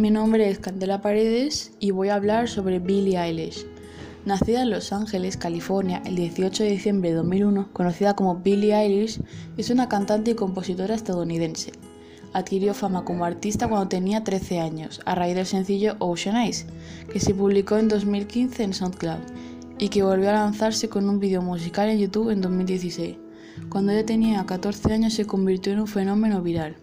mi 0.00 0.10
nombre 0.10 0.48
es 0.48 0.58
Candela 0.58 1.02
Paredes 1.02 1.72
y 1.78 1.90
voy 1.90 2.08
a 2.08 2.14
hablar 2.14 2.48
sobre 2.48 2.78
Billie 2.78 3.18
Eilish. 3.18 3.66
Nacida 4.24 4.62
en 4.62 4.70
Los 4.70 4.94
Ángeles, 4.94 5.36
California, 5.36 6.00
el 6.06 6.16
18 6.16 6.64
de 6.64 6.70
diciembre 6.70 7.10
de 7.10 7.16
2001, 7.16 7.68
conocida 7.74 8.16
como 8.16 8.36
Billie 8.36 8.74
Eilish, 8.74 9.20
es 9.58 9.68
una 9.68 9.90
cantante 9.90 10.30
y 10.30 10.34
compositora 10.34 10.94
estadounidense. 10.94 11.72
Adquirió 12.32 12.72
fama 12.72 13.04
como 13.04 13.26
artista 13.26 13.68
cuando 13.68 13.88
tenía 13.88 14.24
13 14.24 14.60
años, 14.60 15.02
a 15.04 15.14
raíz 15.14 15.34
del 15.34 15.44
sencillo 15.44 15.96
Ocean 15.98 16.36
Eyes, 16.36 16.64
que 17.12 17.20
se 17.20 17.34
publicó 17.34 17.76
en 17.76 17.88
2015 17.88 18.62
en 18.62 18.72
SoundCloud, 18.72 19.20
y 19.78 19.90
que 19.90 20.02
volvió 20.02 20.30
a 20.30 20.34
lanzarse 20.34 20.88
con 20.88 21.10
un 21.10 21.20
video 21.20 21.42
musical 21.42 21.90
en 21.90 21.98
YouTube 21.98 22.30
en 22.30 22.40
2016. 22.40 23.18
Cuando 23.68 23.92
ella 23.92 24.06
tenía 24.06 24.46
14 24.46 24.94
años 24.94 25.12
se 25.12 25.26
convirtió 25.26 25.74
en 25.74 25.80
un 25.80 25.88
fenómeno 25.88 26.40
viral. 26.40 26.76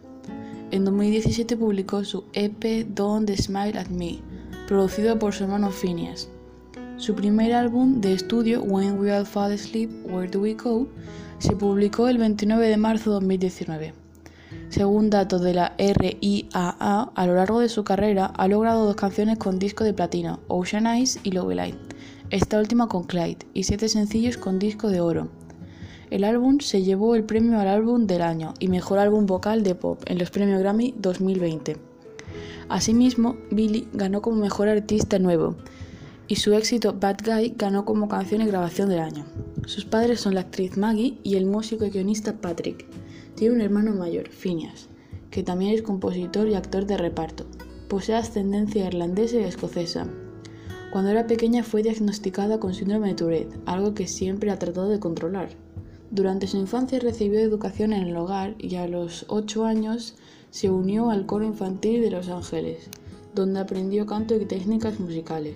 En 0.77 0.85
2017 0.85 1.57
publicó 1.57 2.05
su 2.05 2.25
EP 2.33 2.85
Don't 2.89 3.27
Smile 3.31 3.79
at 3.79 3.87
Me, 3.87 4.19
producido 4.67 5.17
por 5.17 5.33
su 5.33 5.45
hermano 5.45 5.71
Phineas. 5.71 6.29
Su 6.97 7.15
primer 7.15 7.51
álbum 7.53 7.99
de 7.99 8.13
estudio, 8.13 8.61
When 8.61 8.99
We 8.99 9.11
All 9.11 9.25
Fall 9.25 9.53
Asleep, 9.53 9.89
Where 10.05 10.29
Do 10.29 10.41
We 10.41 10.53
Go, 10.53 10.87
se 11.39 11.55
publicó 11.55 12.07
el 12.09 12.19
29 12.19 12.67
de 12.67 12.77
marzo 12.77 13.09
de 13.09 13.13
2019. 13.15 13.93
Según 14.69 15.09
datos 15.09 15.41
de 15.41 15.55
la 15.55 15.73
RIAA, 15.79 17.09
a 17.15 17.25
lo 17.25 17.33
largo 17.33 17.59
de 17.59 17.69
su 17.69 17.83
carrera 17.83 18.27
ha 18.27 18.47
logrado 18.47 18.85
dos 18.85 18.95
canciones 18.95 19.39
con 19.39 19.57
disco 19.57 19.83
de 19.83 19.95
platino, 19.95 20.41
Ocean 20.47 20.85
Eyes 20.85 21.19
y 21.23 21.31
Love 21.31 21.55
Light, 21.55 21.75
esta 22.29 22.59
última 22.59 22.87
con 22.87 23.05
Clyde, 23.05 23.47
y 23.55 23.63
siete 23.63 23.89
sencillos 23.89 24.37
con 24.37 24.59
disco 24.59 24.89
de 24.89 25.01
oro. 25.01 25.27
El 26.09 26.23
álbum 26.23 26.59
se 26.61 26.83
llevó 26.83 27.15
el 27.15 27.25
premio 27.25 27.59
al 27.59 27.67
álbum 27.67 28.07
del 28.07 28.21
año 28.21 28.53
y 28.59 28.69
mejor 28.69 28.97
álbum 28.97 29.25
vocal 29.25 29.63
de 29.63 29.75
pop 29.75 30.01
en 30.05 30.17
los 30.17 30.31
premios 30.31 30.61
Grammy 30.61 30.95
2020. 30.97 31.75
Asimismo, 32.69 33.35
Billy 33.51 33.89
ganó 33.91 34.21
como 34.21 34.37
mejor 34.37 34.69
artista 34.69 35.19
nuevo 35.19 35.55
y 36.29 36.37
su 36.37 36.53
éxito 36.53 36.95
Bad 36.97 37.17
Guy 37.25 37.55
ganó 37.57 37.83
como 37.83 38.07
canción 38.07 38.41
y 38.41 38.45
grabación 38.47 38.87
del 38.87 38.99
año. 38.99 39.25
Sus 39.65 39.83
padres 39.83 40.21
son 40.21 40.35
la 40.35 40.41
actriz 40.41 40.77
Maggie 40.77 41.17
y 41.23 41.35
el 41.35 41.45
músico 41.45 41.85
y 41.85 41.89
guionista 41.89 42.39
Patrick. 42.39 42.85
Tiene 43.35 43.55
un 43.55 43.61
hermano 43.61 43.93
mayor, 43.93 44.29
Phineas, 44.29 44.87
que 45.29 45.43
también 45.43 45.73
es 45.73 45.81
compositor 45.81 46.47
y 46.47 46.55
actor 46.55 46.85
de 46.85 46.95
reparto. 46.95 47.45
Posee 47.89 48.15
ascendencia 48.15 48.87
irlandesa 48.87 49.37
y 49.37 49.43
escocesa. 49.43 50.07
Cuando 50.91 51.11
era 51.11 51.27
pequeña 51.27 51.63
fue 51.63 51.83
diagnosticada 51.83 52.61
con 52.61 52.73
síndrome 52.73 53.09
de 53.09 53.15
Tourette, 53.15 53.59
algo 53.65 53.93
que 53.93 54.07
siempre 54.07 54.51
ha 54.51 54.59
tratado 54.59 54.87
de 54.87 55.01
controlar. 55.01 55.49
Durante 56.09 56.47
su 56.47 56.57
infancia 56.57 56.99
recibió 56.99 57.39
educación 57.39 57.91
en 57.91 58.07
el 58.07 58.15
hogar 58.15 58.55
y 58.57 58.75
a 58.75 58.87
los 58.87 59.25
8 59.27 59.65
años 59.65 60.15
se 60.51 60.69
unió 60.69 61.09
al 61.09 61.25
coro 61.25 61.43
infantil 61.43 62.01
de 62.01 62.11
Los 62.11 62.29
Ángeles, 62.29 62.89
donde 63.35 63.59
aprendió 63.59 64.05
canto 64.05 64.33
y 64.35 64.45
técnicas 64.45 65.01
musicales. 65.01 65.55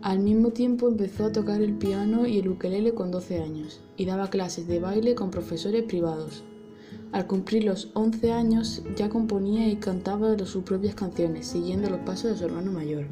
Al 0.00 0.20
mismo 0.20 0.50
tiempo 0.50 0.88
empezó 0.88 1.26
a 1.26 1.32
tocar 1.32 1.60
el 1.60 1.74
piano 1.74 2.26
y 2.26 2.38
el 2.38 2.48
ukelele 2.48 2.94
con 2.94 3.10
12 3.10 3.40
años 3.40 3.80
y 3.96 4.06
daba 4.06 4.30
clases 4.30 4.66
de 4.66 4.80
baile 4.80 5.14
con 5.14 5.30
profesores 5.30 5.84
privados. 5.84 6.42
Al 7.12 7.26
cumplir 7.26 7.64
los 7.64 7.90
11 7.92 8.32
años 8.32 8.82
ya 8.96 9.10
componía 9.10 9.68
y 9.68 9.76
cantaba 9.76 10.36
sus 10.46 10.64
propias 10.64 10.94
canciones, 10.94 11.46
siguiendo 11.46 11.90
los 11.90 12.00
pasos 12.00 12.30
de 12.30 12.38
su 12.38 12.46
hermano 12.46 12.72
mayor. 12.72 13.04